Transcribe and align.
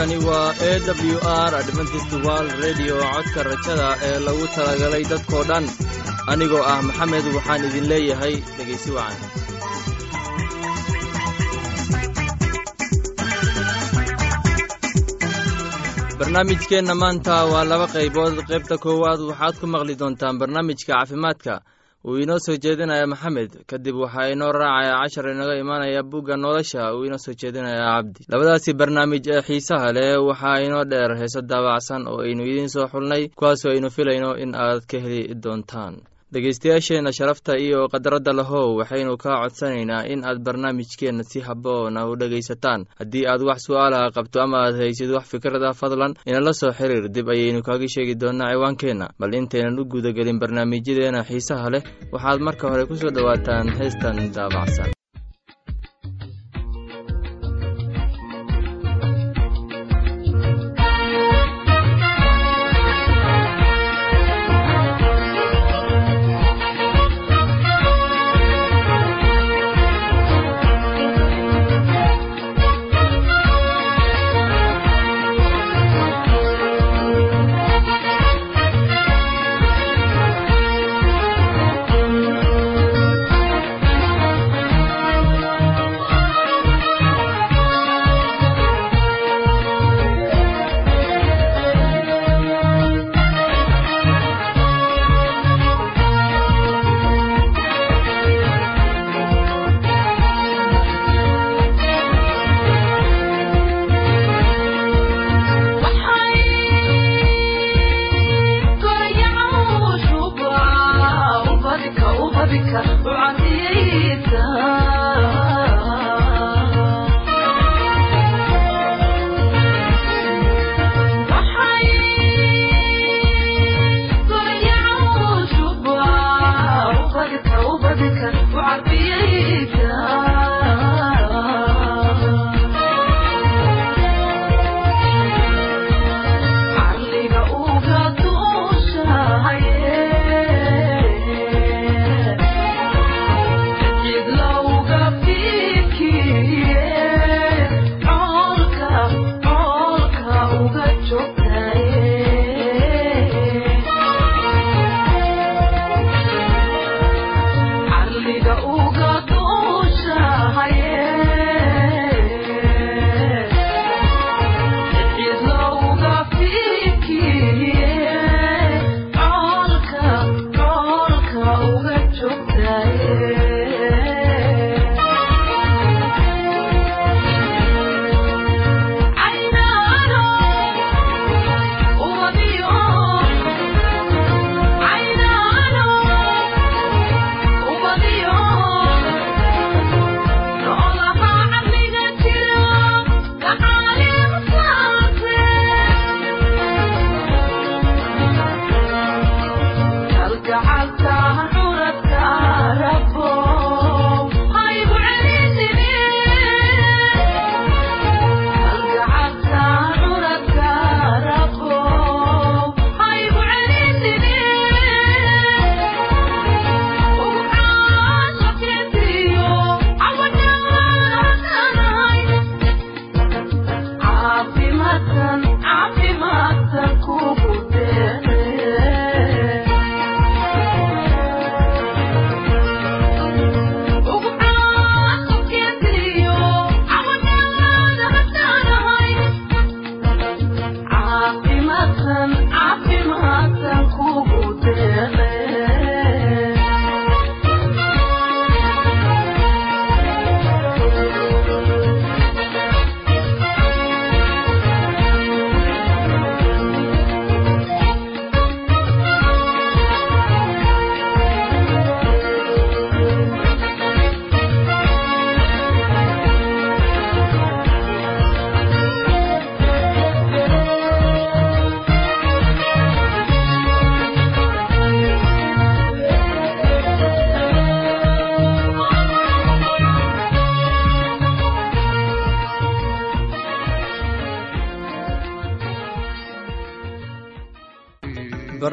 halkani 0.00 0.26
waa 0.26 0.54
e 0.70 0.80
w 1.12 1.18
r 1.48 1.54
adventist 1.60 2.12
world 2.24 2.52
redio 2.64 2.96
codka 3.14 3.42
rajada 3.48 3.88
ee 4.08 4.18
lagu 4.26 4.46
talagalay 4.56 5.04
dadkoo 5.12 5.44
dhan. 5.50 5.64
Anigoo 6.32 6.62
ah 6.72 6.80
maxamed 6.88 7.26
waxaan 7.36 7.64
idin 7.68 7.86
leeyahay 7.92 8.34
dhegaysi 8.56 8.90
wacan. 8.96 9.20
Barnaamijkeenna 16.18 16.94
maanta 17.02 17.34
waa 17.52 17.64
laba 17.70 17.86
qaybood. 17.94 18.34
Qaybta 18.50 18.76
koowaad 18.84 19.20
waxaad 19.30 19.54
ku 19.60 19.66
maqli 19.74 19.94
doontaan 20.00 20.38
barnaamijka 20.40 20.92
caafimaadka 20.92 21.54
uu 22.08 22.16
inoo 22.22 22.38
soo 22.44 22.56
jeedinaya 22.64 23.06
maxamed 23.12 23.50
kadib 23.70 23.96
waxaa 24.02 24.28
inoo 24.34 24.52
raacaya 24.52 24.94
cashar 25.02 25.26
inaga 25.34 25.54
imaanaya 25.62 26.02
bugga 26.10 26.36
nolosha 26.36 26.94
uu 26.96 27.04
inoo 27.08 27.18
soo 27.24 27.34
jeedinaya 27.40 27.84
cabdi 27.94 28.20
labadaasi 28.32 28.72
barnaamij 28.80 29.26
ee 29.34 29.42
xiisaha 29.48 29.88
leh 29.96 30.16
waxaa 30.28 30.60
inoo 30.66 30.84
dheer 30.90 31.12
heese 31.20 31.40
daabacsan 31.50 32.02
oo 32.12 32.20
aynu 32.26 32.42
idiin 32.50 32.68
soo 32.74 32.86
xulnay 32.92 33.22
kuwaasoo 33.38 33.70
aynu 33.74 33.88
filayno 33.96 34.30
in 34.44 34.54
aad 34.54 34.82
ka 34.90 34.98
heli 35.04 35.34
doontaan 35.44 35.94
dhegaystayaasheenna 36.32 37.12
sharafta 37.12 37.52
iyo 37.58 37.88
khadradda 37.92 38.32
lahow 38.32 38.76
waxaynu 38.80 39.16
kaa 39.24 39.36
codsanaynaa 39.42 40.06
in 40.12 40.24
aad 40.24 40.38
barnaamijkeenna 40.46 41.22
si 41.30 41.40
haboona 41.40 42.06
u 42.10 42.16
dhegaysataan. 42.20 42.86
Haddii 43.00 43.26
aad 43.26 43.42
wax 43.48 43.58
su'aalaha 43.66 44.10
qabto 44.16 44.38
ama 44.42 44.58
aad 44.66 44.76
haysid 44.82 45.10
wax 45.16 45.24
fikrada 45.32 45.72
fadlan 45.80 46.14
inala 46.26 46.52
soo 46.52 46.72
xiriir. 46.78 47.08
Dib 47.14 47.28
ayaynu 47.34 47.62
kaaga 47.62 47.88
sheegi 47.94 48.14
doonnaa 48.20 48.52
ciwaankeenna. 48.52 49.06
Bal 49.20 49.34
intaynan 49.34 49.78
u 49.80 49.84
gudagelin 49.92 50.38
barnaamijyadeena 50.42 51.24
xiisaha 51.28 51.70
leh 51.74 51.82
waxaad 52.12 52.40
marka 52.46 52.70
hore 52.70 52.84
ku 52.86 52.94
soo 52.96 53.10
dhowaataan 53.16 53.66
heestan 53.78 54.16
daabacsan 54.34 54.90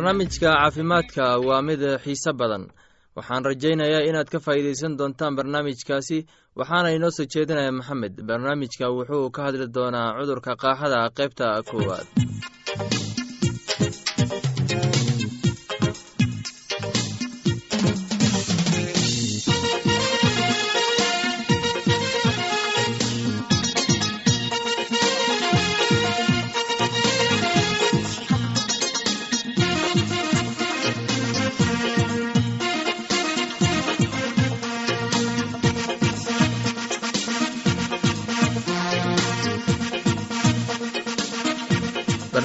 barnaamijka 0.07 0.50
caafimaadka 0.56 1.38
waa 1.48 1.62
mid 1.62 1.81
xiise 2.04 2.31
badan. 2.33 2.63
Waxaan 3.15 3.44
rajaynayaa 3.45 4.07
inaad 4.09 4.30
ka 4.31 4.39
faa'iidaysan 4.39 4.95
doontaan 4.98 5.36
barnaamijkaasi 5.36 6.18
waxaana 6.56 6.89
inoo 6.95 7.12
soo 7.12 7.25
jeedinaya 7.33 7.71
maxamed. 7.71 8.13
Barnaamijka 8.27 8.86
wuxuu 8.95 9.30
ka 9.36 9.42
hadli 9.44 9.68
doonaa 9.68 10.15
cudurka 10.19 10.56
qaaxada 10.63 11.00
qaybta 11.18 11.45
koowaad 11.69 12.07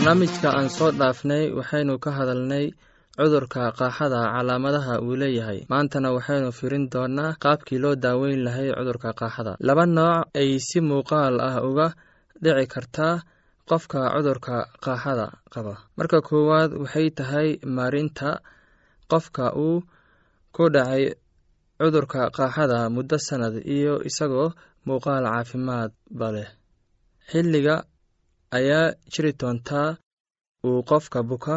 barnaamijka 0.03 0.49
aan 0.59 0.69
soo 0.77 0.91
dhaafnay 0.99 1.45
waxaynu 1.59 1.95
ka 2.05 2.11
hadalnay 2.19 2.67
cudurka 3.17 3.63
qaaxada 3.79 4.21
calaamadaha 4.35 4.95
uu 5.07 5.15
leeyahay. 5.23 5.59
Maantana 5.71 6.09
waxaynu 6.17 6.51
firin 6.59 6.85
doonaa 6.93 7.37
qaabkii 7.43 7.79
loo 7.85 7.95
daaweyn 8.05 8.43
lahay 8.47 8.69
cudurka 8.79 9.11
qaaxada. 9.21 9.53
Laba 9.67 9.85
nooc 9.87 10.27
ay 10.41 10.51
si 10.69 10.79
muuqaal 10.89 11.37
ah 11.49 11.57
uga 11.69 11.87
dhici 12.43 12.67
kartaa 12.75 13.15
qofka 13.71 14.01
cudurka 14.15 14.57
qaaxada 14.85 15.27
qaba. 15.55 15.75
Marka 15.99 16.19
koowaad 16.29 16.71
waxay 16.83 17.07
tahay 17.19 17.49
maarinta 17.77 18.31
qofka 19.11 19.45
uu 19.67 19.83
ku 20.57 20.65
dhacay 20.75 21.05
cudurka 21.81 22.21
qaaxada 22.37 22.79
muddo 22.95 23.17
sannad 23.27 23.55
iyo 23.77 23.95
isagoo 24.09 24.49
muuqaal 24.87 25.25
caafimaadba 25.31 26.29
leh. 26.37 26.49
Xilliga 27.31 27.77
ayaa 28.59 28.87
jiri 29.13 29.33
doontaa 29.41 29.89
uu 30.67 30.81
qofka 30.91 31.19
buka 31.31 31.57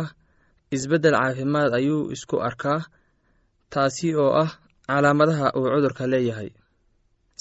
isbeddel 0.75 1.15
caafimaad 1.21 1.71
ayuu 1.79 2.01
isku 2.15 2.35
arkaa 2.47 2.79
taasi 3.73 4.07
oo 4.23 4.31
ah 4.43 4.51
calaamadaha 4.87 5.47
uu 5.59 5.67
cudurka 5.73 6.03
leeyahay. 6.13 6.49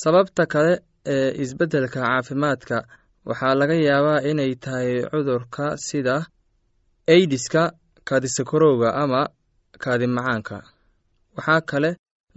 Sababta 0.02 0.42
kale 0.52 0.74
ee 1.14 1.30
isbeddelka 1.42 1.98
caafimaadka 2.06 2.76
waxaa 3.28 3.54
laga 3.60 3.74
yaabaa 3.88 4.24
inay 4.30 4.52
tahay 4.64 4.90
cudurka 5.12 5.64
sida 5.86 6.16
aidiska 7.14 7.62
kaadisakarowga 8.08 8.88
ama 9.02 9.20
kaadimacaanka 9.82 10.56
waxaa 11.36 11.60
kale 11.70 11.90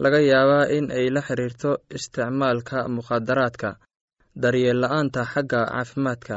laga 0.03 0.19
yaabaa 0.31 0.65
in 0.77 0.85
ay 0.97 1.07
la 1.15 1.21
xiriirto 1.27 1.71
isticmaalka 1.95 2.77
mukhaadaraadka 2.95 3.69
daryeel 4.41 4.79
la'aanta 4.83 5.21
xagga 5.33 5.59
caafimaadka 5.71 6.35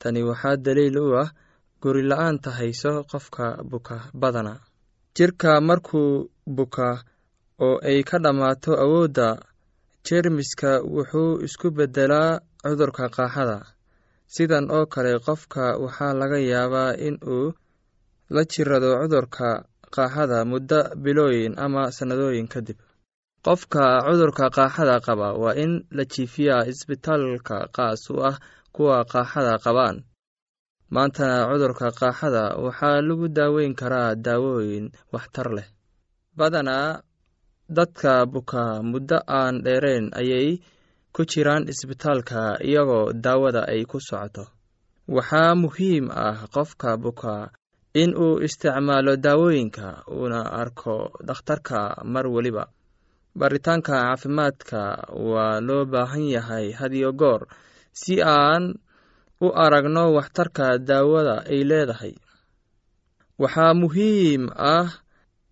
tani 0.00 0.20
waxaa 0.28 0.56
daliil 0.64 0.96
u 1.04 1.06
ah 1.22 1.30
guri 1.82 2.02
la'aanta 2.10 2.50
hayso 2.58 2.92
qofka 3.10 3.46
buka 3.70 3.96
badana. 4.20 4.54
Jirka 5.16 5.50
markuu 5.68 6.28
buka 6.56 6.88
oo 7.66 7.76
ay 7.88 8.00
ka 8.08 8.16
dhammaato 8.24 8.72
awoodda 8.84 9.28
jeermiska 10.06 10.70
wuxuu 10.94 11.40
isku 11.46 11.68
beddelaa 11.76 12.40
cudurka 12.62 13.04
qaaxada. 13.16 13.58
Sidan 14.34 14.66
oo 14.76 14.84
kale 14.92 15.12
qofka 15.26 15.64
waxaa 15.84 16.12
laga 16.20 16.38
yaabaa 16.52 16.92
in 17.06 17.16
uu 17.36 17.52
la 18.34 18.42
jirado 18.52 18.90
cudurka 19.00 19.48
qaaxada 19.94 20.38
muddo 20.50 20.80
bilooyin 21.02 21.54
ama 21.64 21.82
sannadooyin 21.96 22.48
kadib 22.52 22.78
qofka 23.46 23.84
cudurka 24.06 24.46
qaaxada 24.56 24.96
qaba 25.06 25.28
waa 25.42 25.54
in 25.64 25.72
la 25.96 26.04
jiifiyaa 26.12 26.66
isbitaalka 26.72 27.56
qaas 27.76 28.02
u 28.12 28.16
ah 28.30 28.36
kuwa 28.74 29.04
qaaxada 29.12 29.54
qabaan. 29.64 29.96
Maantana 30.94 31.36
cudurka 31.50 31.88
qaaxada 32.00 32.44
waxaa 32.64 33.00
lagu 33.08 33.26
daaweyn 33.38 33.74
karaa 33.80 34.14
daawooyin 34.26 34.86
waxtar 35.12 35.48
leh. 35.56 35.68
Badanaa 36.38 37.00
dadka 37.76 38.12
buka 38.32 38.62
muddo 38.90 39.18
aan 39.38 39.54
dheerayn 39.64 40.06
ayay 40.20 40.48
ku 41.14 41.22
jiraan 41.30 41.64
isbitaalka 41.72 42.40
iyagoo 42.68 43.12
daawada 43.24 43.62
ay 43.72 43.82
ku 43.90 43.98
socoto. 44.08 44.44
Waxaa 45.16 45.54
muhiim 45.62 46.06
ah 46.24 46.38
qofka 46.54 46.90
buka 47.04 47.34
in 48.02 48.10
uu 48.24 48.42
isticmaalo 48.46 49.12
daawooyinka 49.24 49.86
uuna 50.14 50.40
arko 50.62 50.94
dhakhtarka 51.26 51.78
mar 52.12 52.26
weliba 52.34 52.64
baritaanka 53.38 53.92
caafimaadka 53.92 54.80
waa 55.32 55.60
loo 55.60 55.84
baahan 55.92 56.24
yahay 56.34 56.66
hadiyo 56.80 57.12
goor 57.12 57.46
si 57.92 58.18
aan 58.22 58.74
u 59.40 59.48
aragno 59.64 60.04
waxtarka 60.16 60.78
daawada 60.78 61.36
ay 61.52 61.60
leedahay. 61.70 62.14
Waxaa 63.40 63.72
muhiim 63.80 64.52
ah 64.52 64.88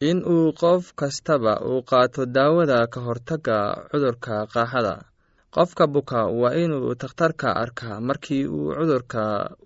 in 0.09 0.21
uu 0.27 0.53
qof 0.53 0.93
kastaba 1.01 1.53
uu 1.65 1.81
qaato 1.91 2.23
daawada 2.37 2.85
ka 2.93 3.01
hortagga 3.07 3.59
cudurka 3.91 4.45
qaaxada. 4.53 4.95
Qofka 5.55 5.85
buka 5.89 6.29
waa 6.41 6.53
inuu 6.63 6.93
takhtarka 7.01 7.49
arkaa 7.63 8.01
markii 8.09 8.45
uu 8.47 8.77
cudurka 8.77 9.23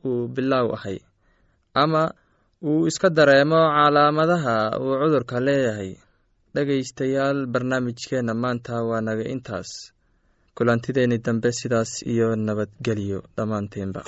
uu 0.06 0.28
bilaaw 0.34 0.68
ahay 0.78 0.98
ama 1.74 2.14
uu 2.62 2.86
iska 2.86 3.10
dareemo 3.10 3.58
calaamadaha 3.76 4.78
uu 4.78 4.94
cudurka 5.02 5.36
leeyahay 5.46 5.98
dhegaystayaal 6.54 7.38
barnaamijkeenna 7.54 8.34
maanta 8.44 8.82
waa 8.90 9.00
naga 9.08 9.24
intaas. 9.34 9.70
Kulantideeni 10.56 11.18
dambe 11.26 11.50
sidaas 11.60 11.92
iyo 12.12 12.28
nabadgelyo 12.46 13.18
dhammaanteenba 13.36 14.00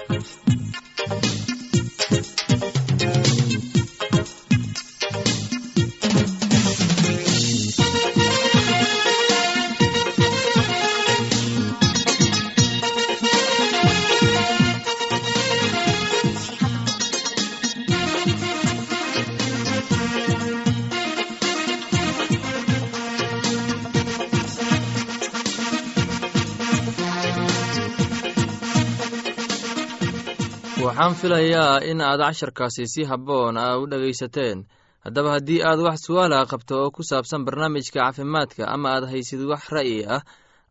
waxaan 30.94 31.14
filayaa 31.20 31.80
in 31.90 32.00
aad 32.00 32.20
casharkaasi 32.20 32.84
si 32.86 33.02
habboon 33.10 33.56
a 33.58 33.78
u 33.82 33.86
dhegaysateen 33.90 34.58
haddaba 35.04 35.30
haddii 35.36 35.60
aad 35.70 35.80
wax 35.86 35.98
su'aala 36.06 36.46
qabto 36.52 36.74
oo 36.84 36.90
ku 36.90 37.02
saabsan 37.02 37.44
barnaamijka 37.46 37.98
caafimaadka 38.00 38.64
ama 38.74 38.88
aad 38.94 39.04
haysid 39.12 39.40
wax 39.50 39.62
ra'yi 39.76 40.06
ah 40.16 40.22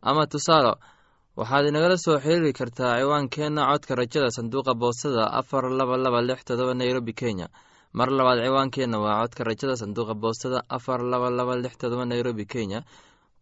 ama 0.02 0.26
tusaalo 0.26 0.74
waxaad 1.36 1.64
inagala 1.70 1.96
soo 2.04 2.18
xiriiri 2.24 2.52
kartaa 2.52 2.98
ciwaankeenna 3.00 3.62
codka 3.70 3.94
rajada 4.00 4.30
sanduuqa 4.36 4.72
boostada 4.74 5.24
afar 5.40 5.64
laba 5.78 5.96
laba 5.96 6.20
lix 6.28 6.40
todoba 6.48 6.74
nairobi 6.74 7.12
kenya. 7.12 7.48
Mar 7.98 8.08
labaad 8.18 8.38
ciwaankeenna 8.44 8.98
waa 9.04 9.20
codka 9.22 9.44
rajada 9.44 9.76
sanduuqa 9.76 10.14
boostada 10.14 10.58
afar 10.76 11.00
laba 11.12 11.28
laba 11.30 11.54
lix 11.56 11.74
todoba 11.76 12.04
nairobi 12.04 12.44
kenya. 12.46 12.80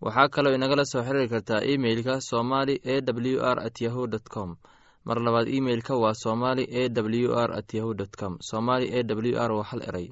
Waxaa 0.05 0.29
kaloo 0.35 0.55
inagala 0.55 0.85
soo 0.85 1.03
xiriiri 1.07 1.29
kartaa 1.29 1.61
emeilka 1.73 2.21
somali 2.21 2.75
e 2.85 3.01
w 3.01 3.39
r 3.55 3.59
at 3.67 3.77
yahu 3.81 4.07
dt 4.13 4.27
com 4.35 4.57
mar 5.05 5.19
labaad 5.27 5.49
imeilka 5.49 5.95
waa 6.03 6.15
somali 6.15 6.65
e 6.71 6.89
w 6.89 7.35
r 7.35 7.51
at 7.59 7.75
yahu 7.75 7.95
dt 7.95 8.17
com. 8.21 8.39
Somali 8.51 8.87
e 8.87 9.03
w 9.03 9.37
r 9.39 9.53
waa 9.53 9.63
hal 9.71 9.83
eray. 9.89 10.09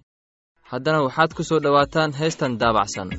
Haddana 0.70 1.02
waxaad 1.02 1.34
ku 1.34 1.42
soo 1.42 1.58
dhowaataan 1.64 2.12
heestan 2.12 2.58
daabacsan 2.58 3.10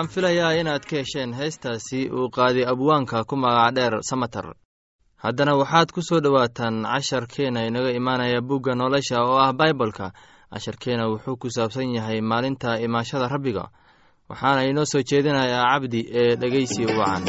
waxaan 0.00 0.14
filayaa 0.14 0.52
inaad 0.60 0.84
ka 0.88 0.96
hesheen 0.96 1.32
heestaasi 1.34 2.08
uu 2.08 2.30
qaaday 2.36 2.64
abwaanka 2.72 3.24
ku 3.28 3.36
magac 3.36 3.74
dheer 3.76 3.94
samater 4.02 4.46
haddana 5.22 5.56
waxaad 5.60 5.92
ku 5.92 6.00
soo 6.02 6.20
dhowaataan 6.24 6.84
casharkeena 6.84 7.66
inaga 7.68 7.90
imaanaya 7.92 8.40
bugga 8.40 8.74
nolosha 8.74 9.20
oo 9.24 9.36
ah 9.38 9.52
baibalka. 9.52 10.12
Casharkeena 10.52 11.04
wuxuu 11.12 11.36
ku 11.36 11.48
saabsan 11.50 11.92
yahay 11.94 12.20
maalinta 12.20 12.80
imaashada 12.80 13.28
rabbiga. 13.28 13.68
Waxaana 14.28 14.64
inoo 14.70 14.84
soo 14.84 15.02
jeedinayaa 15.02 15.68
cabdi 15.72 16.00
ee 16.20 16.36
dhegeysi 16.40 16.86
wacan 16.86 17.24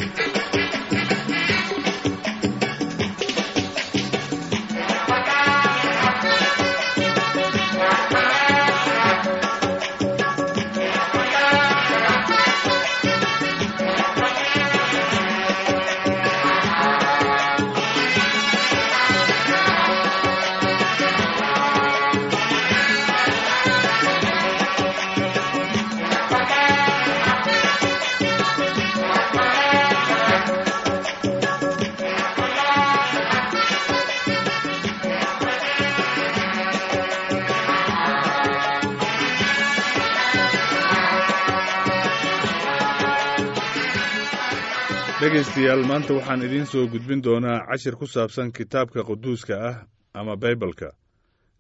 dhegaystayaal 45.22 45.84
maanta 45.90 46.14
waxaan 46.18 46.42
idiin 46.46 46.66
soo 46.66 46.88
gudbin 46.88 47.22
doonaa 47.24 47.66
cashir 47.70 47.96
ku 47.96 48.06
saabsan 48.08 48.52
kitaabka 48.52 49.04
quduuska 49.10 49.54
ah 49.70 49.76
ama 50.14 50.36
baybalka 50.42 50.90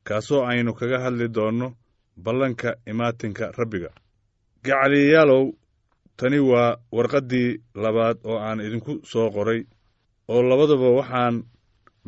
kaasoo 0.07 0.41
aynu 0.49 0.73
kaga 0.79 0.97
hadli 1.05 1.27
doonno 1.35 1.67
ballanka 2.23 2.69
imaatinka 2.91 3.51
rabbiga. 3.59 3.89
Gacaliyayaalow 4.65 5.43
tani 6.17 6.39
waa 6.39 6.77
warqaddii 6.95 7.49
labaad 7.83 8.17
oo 8.29 8.37
aan 8.47 8.59
idinku 8.67 8.93
soo 9.11 9.29
qoray 9.35 9.61
oo 10.27 10.41
labadaba 10.49 10.89
waxaan 10.99 11.35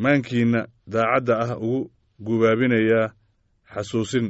maankiinna 0.03 0.61
daacadda 0.93 1.33
ah 1.43 1.51
ugu 1.57 1.91
gubaabinayaa 2.25 3.13
xasuusin. 3.73 4.27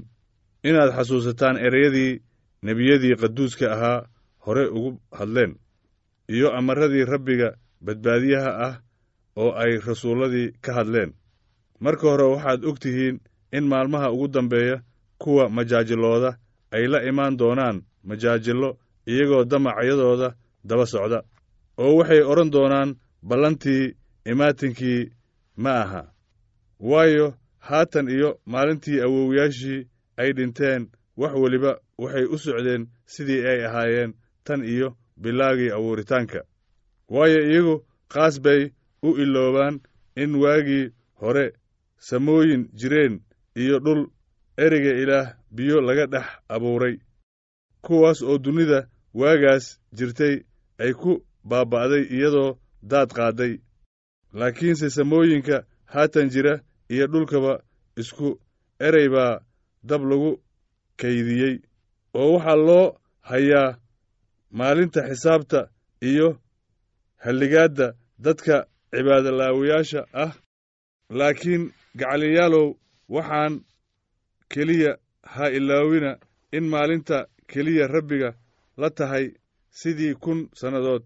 Inaad 0.63 0.91
xasuusataan 0.97 1.57
ereyadii 1.65 2.21
nebiyadii 2.65 3.15
qaduuska 3.21 3.65
ahaa 3.75 4.05
hore 4.45 4.65
ugu 4.77 4.91
hadleen 5.19 5.51
iyo 6.35 6.47
amaradii 6.57 7.05
rabbiga 7.13 7.49
badbaadiyaha 7.85 8.51
ah 8.67 8.75
oo 9.41 9.51
ay 9.63 9.73
rasuulladii 9.87 10.47
ka 10.63 10.71
hadleen. 10.77 11.11
Marka 11.83 12.05
hore 12.11 12.23
waxaad 12.33 12.61
og 12.69 12.77
tihiin 12.79 13.17
in 13.57 13.63
maalmaha 13.71 14.11
ugu 14.11 14.27
dambeeya 14.27 14.77
kuwa 15.21 15.49
majaajilooda 15.49 16.31
ay 16.75 16.87
la 16.87 16.99
imaan 17.09 17.37
doonaan 17.39 17.77
majaajillo 18.03 18.69
iyagoo 19.11 19.43
damacyadooda 19.51 20.29
daba 20.67 20.85
socda 20.85 21.19
oo 21.77 21.95
waxay 21.99 22.21
odhan 22.31 22.51
doonaan 22.55 22.89
ballantii 23.29 23.83
imaatinkii 24.31 25.01
ma 25.63 25.71
aha. 25.83 26.01
Waayo 26.79 27.27
haatan 27.67 28.07
iyo 28.09 28.39
maalintii 28.45 28.99
awowyaashii 29.05 29.87
ay 30.17 30.29
dhinteen 30.33 30.81
wax 31.17 31.33
weliba 31.41 31.71
waxay 31.97 32.25
u 32.25 32.37
socdeen 32.37 32.87
sidii 33.05 33.41
ay 33.51 33.59
ahaayeen 33.67 34.11
tan 34.43 34.61
iyo 34.65 34.95
bilaagii 35.23 35.71
abuuritaanka. 35.77 36.39
Waayo 37.13 37.39
iyagu 37.49 37.75
qaas 38.13 38.35
bay 38.45 38.61
u 39.07 39.09
iloobaan 39.23 39.75
in 40.21 40.31
waagii 40.43 40.91
hore 41.21 41.45
samooyin 42.07 42.63
jireen 42.79 43.21
iyo 43.55 43.79
dhul 43.85 44.01
ereyga 44.63 44.91
ilaah 45.03 45.27
biyo 45.55 45.81
laga 45.81 46.05
dhex 46.13 46.25
abuuray. 46.53 46.95
Kuwaas 47.81 48.21
oo 48.21 48.37
dunida 48.37 48.79
waagaas 49.13 49.65
jirtay 49.97 50.35
ay 50.83 50.93
ku 50.93 51.11
baaba'day 51.49 52.03
iyadoo 52.15 52.57
daad 52.91 53.09
qaadday 53.17 53.53
laakiinse 54.33 54.89
samooyinka 54.89 55.57
haatan 55.85 56.29
jira 56.33 56.53
iyo 56.89 57.07
dhulkaba 57.07 57.53
isku 58.01 58.39
erey 58.79 59.09
baa 59.09 59.39
dab 59.83 60.01
lagu 60.09 60.31
kaydiyey 60.99 61.55
oo 62.13 62.33
waxaa 62.33 62.55
loo 62.67 62.85
hayaa 63.29 63.77
maalinta 64.57 65.01
xisaabta 65.09 65.59
iyo 66.09 66.27
halligaadda 67.23 67.87
dadka 68.25 68.55
cibaadolaawayaasha 68.91 70.01
ah. 70.23 70.33
Laakiin 71.19 71.63
gacaliyaalow 71.99 72.67
waxaan 73.15 73.53
keliya 74.53 74.91
ha 75.33 75.45
ilaawina 75.57 76.11
in 76.57 76.63
maalinta 76.73 77.17
keliya 77.51 77.87
rabbiga 77.87 78.29
la 78.77 78.89
tahay 78.89 79.25
sidii 79.79 80.13
kun 80.23 80.39
sannadood. 80.59 81.03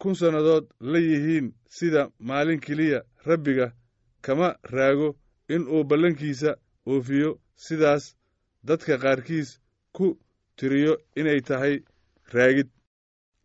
Kun 0.00 0.14
sannadood 0.14 0.64
la 0.80 0.98
yihiin 0.98 1.46
sida 1.76 2.02
maalin 2.28 2.60
keliya 2.60 3.00
rabbiga 3.26 3.66
kama 4.24 4.48
raago 4.74 5.16
inuu 5.48 5.84
ballankiisa 5.84 6.50
oofiyo. 6.86 7.30
Sidaas 7.64 8.04
dadka 8.64 8.94
qaarkiis 9.02 9.48
ku 9.96 10.06
tiriyo 10.56 10.92
inay 11.16 11.40
tahay 11.48 11.74
raagid 12.34 12.68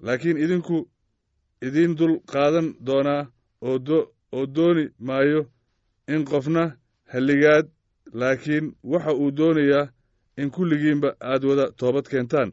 laakiin 0.05 0.37
idinku 0.43 0.77
idiin 1.67 1.93
dul 1.97 2.13
qaadan 2.31 2.67
doonaa 2.87 3.23
oo 4.35 4.45
dooni 4.55 4.83
maayo 5.07 5.41
in 6.13 6.21
qofna 6.29 6.63
halligaad 7.13 7.65
laakiin 8.19 8.65
waxa 8.91 9.11
uu 9.21 9.31
doonayaa 9.37 9.85
in 10.41 10.49
kulligiinba 10.55 11.09
aad 11.29 11.43
wada 11.49 11.65
toobad 11.79 12.05
keentaan. 12.11 12.49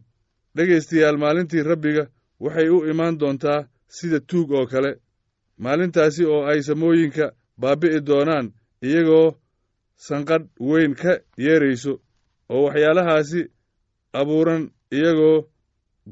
Dhegaystayaal 0.57 1.16
maalintii 1.23 1.62
rabbiga 1.71 2.04
waxay 2.45 2.69
u 2.76 2.78
imaan 2.90 3.14
doontaa 3.21 3.61
sida 3.97 4.19
tuug 4.30 4.50
oo 4.59 4.66
kale. 4.73 4.92
Maalintaasi 5.64 6.23
oo 6.33 6.42
ay 6.50 6.61
samooyinka 6.69 7.26
baabbi'i 7.61 8.00
doonaan 8.09 8.47
iyagoo 8.87 9.28
sanqadh 10.07 10.47
weyn 10.69 10.92
ka 11.02 11.12
yeerayso 11.45 11.92
oo 12.54 12.62
waxyaalahaasi 12.66 13.40
abuuran 14.21 14.62
iyagoo 14.97 15.38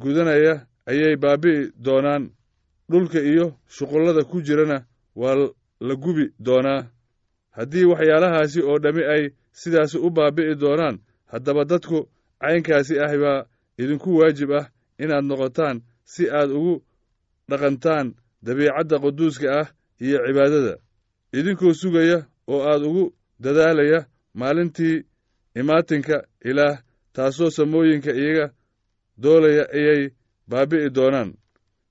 gudanaya 0.02 0.54
ayay 0.90 1.16
baabbi'i 1.22 1.60
doonaan. 1.84 2.24
Dhulka 2.90 3.20
iyo 3.20 3.46
shuqullada 3.74 4.22
ku 4.30 4.36
jirana 4.46 4.78
waa 5.20 5.34
la 5.86 5.94
gubi 6.02 6.24
doonaa. 6.46 6.86
Haddii 7.56 7.84
waxyaalahaasi 7.90 8.60
oo 8.70 8.78
dhammi 8.84 9.02
ay 9.14 9.22
sidaas 9.60 9.92
u 9.94 10.10
baabbi'i 10.16 10.54
doonaan 10.62 10.96
haddaba 11.32 11.62
dadku 11.70 11.98
caynkaasi 12.40 12.94
ah 13.04 13.12
baa 13.22 13.46
idinku 13.82 14.10
waajib 14.18 14.50
ah 14.60 14.66
inaad 15.02 15.24
noqotaan 15.30 15.76
si 16.12 16.22
aad 16.38 16.50
ugu 16.58 16.74
dhaqantaan 17.50 18.06
dabiicadda 18.44 18.96
quduuska 19.04 19.48
ah 19.60 19.68
iyo 20.04 20.18
cibaadada. 20.26 20.74
Idinkoo 21.38 21.72
sugaya 21.80 22.18
oo 22.52 22.60
aad 22.70 22.82
ugu 22.88 23.04
dadaalaya 23.44 24.00
maalintii 24.40 24.96
imaatinka 25.60 26.16
ilaah 26.48 26.76
taasoo 27.14 27.50
samooyinka 27.56 28.12
iyaga 28.20 28.46
doolaya 29.22 29.64
ayay 29.76 30.02
baabbi'i 30.50 30.90
doonaan. 30.94 31.30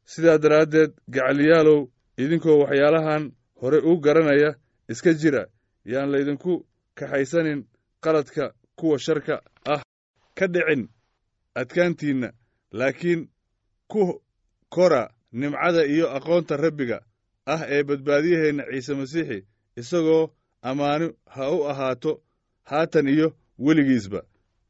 Sidaa 0.06 0.38
daraaddeed 0.44 0.92
gacaliyaalow 1.14 1.80
idinkoo 2.18 2.58
waxyaalahan 2.64 3.24
hore 3.62 3.78
u 3.90 4.00
garanaya 4.06 4.56
iska 4.90 5.14
jira. 5.22 5.44
Yaan 5.86 6.12
laydinku 6.12 6.66
kaxaysanin 7.00 7.60
qaladka 8.04 8.54
kuwa 8.76 9.00
sharka 9.00 9.36
ah. 9.66 9.82
Ka 10.38 10.48
dhicin 10.54 10.90
adkaantiinna 11.56 12.30
laakiin 12.72 13.30
ku 13.88 14.22
kora 14.70 15.10
nimcada 15.32 15.86
iyo 15.86 16.06
aqoonta 16.18 16.58
rabbiga 16.58 16.98
ah 17.46 17.62
ee 17.70 17.84
badbaadiyaheenna 17.84 18.64
ciise 18.72 18.94
masiixi 19.00 19.40
isagoo 19.82 20.24
ammaano 20.62 21.08
ha 21.26 21.52
u 21.56 21.60
ahaato 21.72 22.12
haatan 22.70 23.08
iyo 23.08 23.28
weligiisba. 23.60 24.22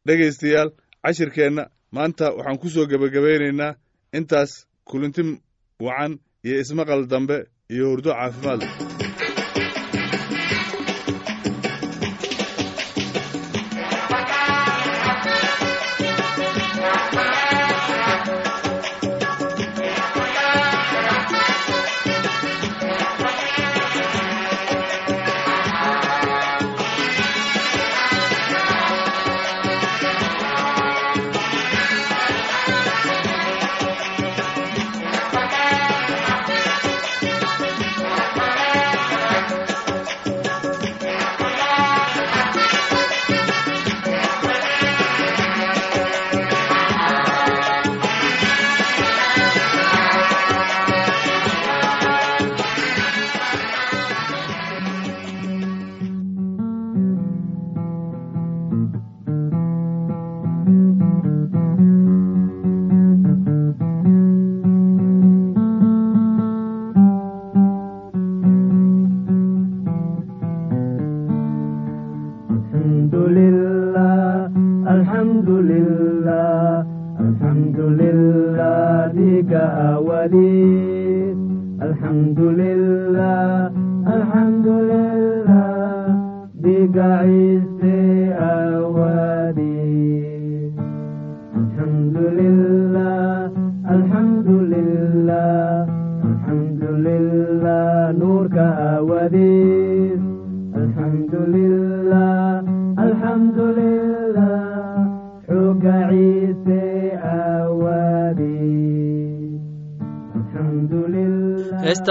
Dhegaystayaal 0.05 0.69
cashirkeenna 1.03 1.63
maanta 1.97 2.25
waxaan 2.37 2.57
ku 2.61 2.67
soo 2.73 2.85
gebagabaynaynaa 2.91 3.77
intaas 4.17 4.51
kulinti 4.89 5.21
wacan 5.85 6.13
iyo 6.45 6.55
ismaqal 6.63 7.01
dambe 7.11 7.37
iyo 7.73 7.85
hurdo 7.91 8.09
caafimaad 8.17 8.61
leh 8.63 8.71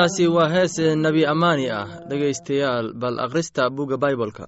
heestaasi 0.07 0.27
waa 0.29 0.49
hees 0.49 0.79
nebi 0.79 1.27
ammaani 1.27 1.71
ah 1.71 1.87
dhegaystayaal 2.09 2.92
bal 2.95 3.19
akhrista 3.19 3.71
bugga 3.71 3.97
baibolka 3.99 4.47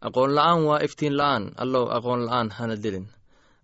aqoon 0.00 0.30
la'aan 0.34 0.64
waa 0.66 0.80
iftiin 0.86 1.14
la'aan 1.16 1.52
allow 1.56 1.86
aqoon 1.96 2.26
la'aan 2.26 2.50
hana 2.50 2.76
dilin. 2.76 3.06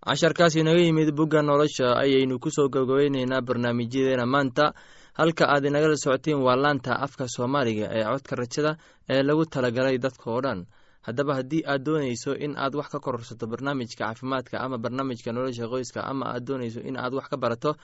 Casharkaas 0.06 0.54
inaga 0.56 0.78
yimid 0.80 1.10
bugga 1.16 1.42
nolosha 1.42 1.98
ayaynu 1.98 2.38
ku 2.38 2.50
soo 2.50 2.68
gabgabaynaynaa 2.68 3.42
barnaamijyadeena 3.42 4.26
maanta. 4.26 4.72
Halka 5.18 5.44
aad 5.48 5.64
inagala 5.64 5.96
socotiin 5.96 6.38
waa 6.46 6.56
laanta 6.56 6.94
afka 7.04 7.26
soomaaliga 7.28 7.86
ee 7.90 8.04
codka 8.04 8.36
rajada 8.36 8.76
ee 9.10 9.22
lagu 9.22 9.44
talagalay 9.46 9.98
dadka 9.98 10.30
oo 10.30 10.40
dhan. 10.40 10.66
Haddaba 11.02 11.34
haddii 11.34 11.62
aad 11.66 11.82
doonayso 11.84 12.32
in 12.38 12.54
aad 12.56 12.74
wax 12.74 12.88
ka 12.94 12.98
kororsato 13.00 13.46
barnaamijka 13.46 13.98
caafimaadka 14.04 14.60
ama 14.60 14.78
barnaamijka 14.78 15.32
nolosha 15.32 15.66
qoyska 15.68 16.00
ama 16.06 16.24
aad 16.34 16.44
doonayso 16.46 16.80
in 16.80 16.96
aad 16.96 17.14
wax 17.14 17.26
ka 17.28 17.36
barato 17.36 17.74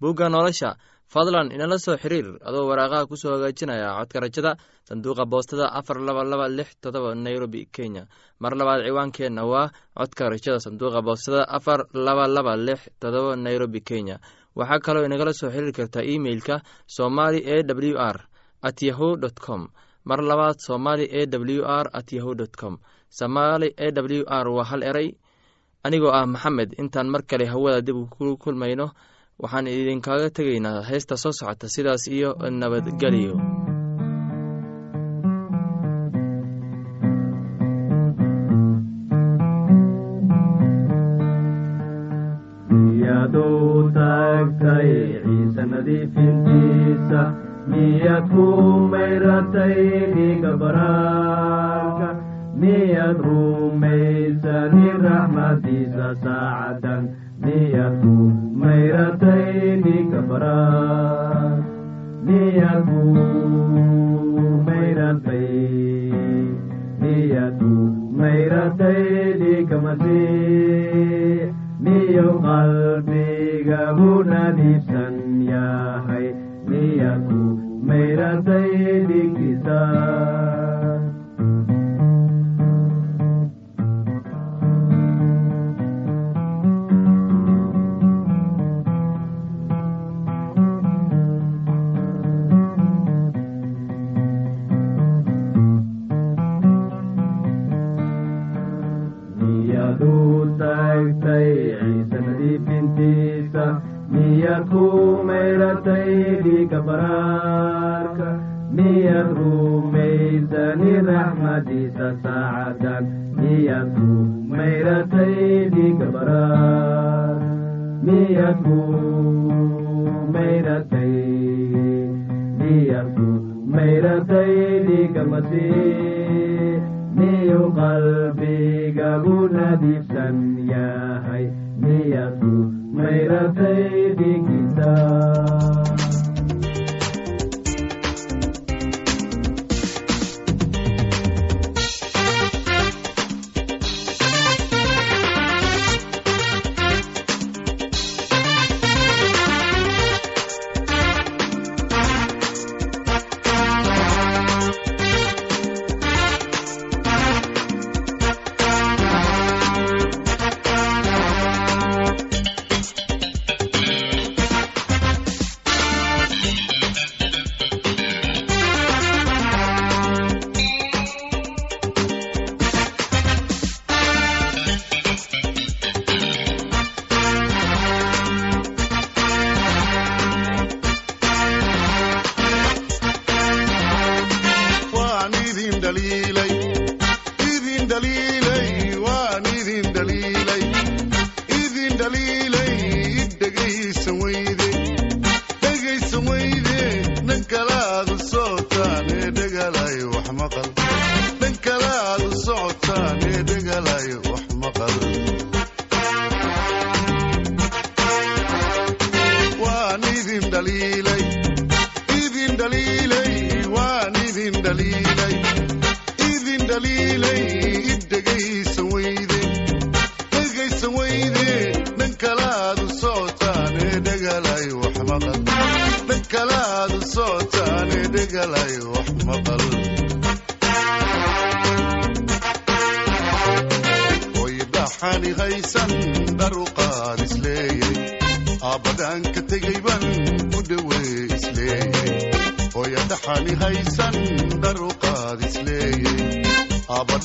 bugga 0.00 0.28
nolosha 0.28 0.76
fadlan 1.12 1.48
inala 1.54 1.78
soo 1.78 1.96
xiriir 1.96 2.26
adoo 2.48 2.68
waraaqaha 2.68 3.08
ku 3.08 3.16
soo 3.16 3.32
hagaajinaya 3.34 3.96
codka 3.98 4.20
rajada 4.20 4.52
sanduuqa 4.88 5.24
boostada 5.24 5.66
afar 5.78 5.96
laba 6.06 6.22
laba 6.24 6.46
lix 6.48 6.68
todoba 6.82 7.14
nairobi 7.14 7.64
kenya. 7.72 8.04
Mar 8.40 8.52
labaad 8.52 8.84
ciwaankeenna 8.86 9.42
waa 9.52 9.72
codka 9.96 10.28
rajada 10.28 10.60
sanduuqa 10.60 11.00
boostada 11.02 11.48
afar 11.48 11.80
laba 11.94 12.28
laba 12.28 12.56
lix 12.56 12.80
todoba 13.00 13.36
nairobi 13.36 13.80
kenya. 13.80 14.20
Waxaa 14.56 14.80
kaloo 14.84 15.04
inagala 15.08 15.32
soo 15.32 15.48
xiriiri 15.50 15.72
kartaa 15.72 16.04
emeilka 16.04 16.60
somali 16.86 17.40
e 17.40 17.56
w 17.64 17.96
r 17.96 18.16
at 18.62 18.82
yahu 18.82 19.16
dt 19.16 19.40
com. 19.40 19.68
Mar 20.04 20.20
labaad 20.20 20.60
somali 20.60 21.04
e 21.08 21.24
w 21.26 21.64
r 21.64 21.86
at 21.92 22.12
yahu 22.12 22.34
dt 22.34 22.56
com. 22.60 22.78
Somali 23.08 23.72
e 23.76 23.88
w 23.92 24.24
r 24.28 24.46
waa 24.48 24.64
hal 24.64 24.82
eray. 24.82 25.16
Anigoo 25.84 26.12
ah 26.12 26.26
maxamed 26.26 26.74
intaan 26.76 27.08
mar 27.08 27.22
kale 27.22 27.46
hawada 27.46 27.80
dib 27.80 28.10
ku 28.10 28.36
kulmayno 28.36 28.90
waxaan 29.42 29.66
idinkaaga 29.72 30.28
tegaynaa 30.38 30.78
heesta 30.90 31.14
soo 31.22 31.32
socota 31.40 31.66
sidaas 31.74 32.04
iyo 32.16 32.30
nabadgelyo. 32.60 33.34
Miyad 47.78 48.26
ku 48.32 48.46
raxmadiisa 55.04 56.06
saacadan 56.22 57.02
miyad 57.44 57.94
ku 58.02 58.14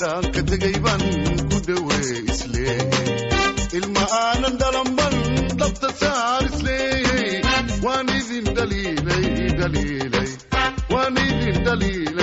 dhan 0.02 0.24
ka 0.36 0.42
tegay 0.50 0.76
baan 0.86 1.02
ku 1.50 1.58
dhawe 1.68 1.98
isle. 2.34 2.68
Ilma 3.78 4.04
aanan 4.22 4.56
dhalanban 4.62 5.16
dhabta 5.60 5.90
saar 6.02 6.44
isleeyey 6.50 7.32
waan 7.86 8.08
idin 8.20 8.46
dhaliilay 8.58 9.26
dhaliilay 9.60 10.30
waan 10.94 11.16
idin 11.28 11.58
dhaliilay 11.68 12.23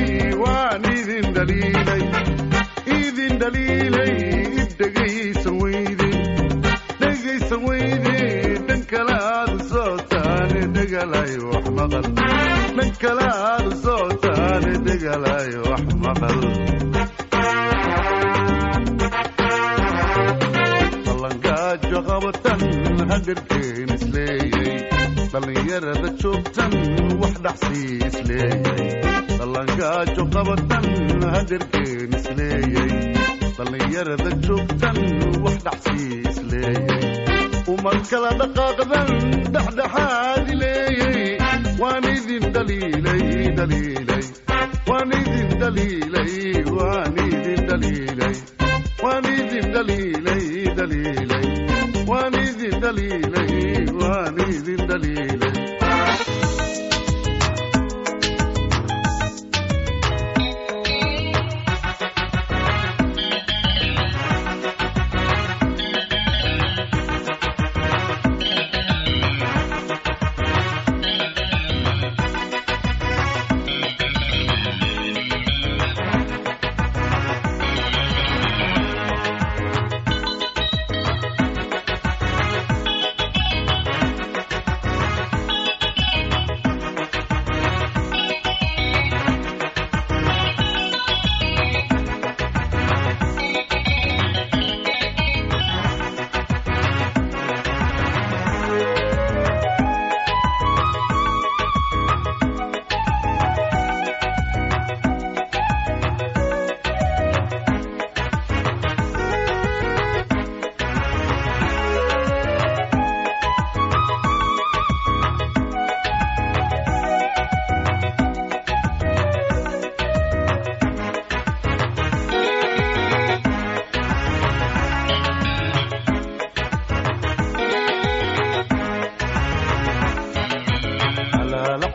dhallinyarada 25.31 26.09
joogtan 26.21 26.73
wax 27.21 27.35
dhaxsii 27.45 27.91
isleeyay 28.07 29.71
dhallinyarada 33.61 34.29
joogtan 34.45 34.97
wax 35.43 35.57
dhaxsii 35.65 36.15
isleeyay 36.29 36.77
umad 37.73 37.99
kala 38.11 38.29
dhaqaaqdan 38.39 39.09
dhexdhexaadi 39.55 40.53
leeyay. 40.61 41.19
Waan 41.81 42.05
idin 42.15 42.43
dhaliilay 42.55 43.23
dhaliilay 43.57 44.23
waan 44.89 45.11
idin 45.19 45.49
dhaliilay 45.61 46.33
waan 46.77 47.15
idin 47.27 47.61
dhaliilay 47.69 48.35
waan 49.03 49.25
idin 49.37 49.67
dhaliilay 49.75 50.43
dhaliilay 50.77 51.45
waan 52.09 52.35
idin 52.47 52.75
dhaliilay 52.83 53.53
waan 54.01 54.37
idin 54.49 54.81
dhaliilay 54.89 55.55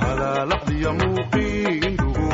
alaalaqdiya 0.09 0.91
muuqiinduhu 0.99 2.25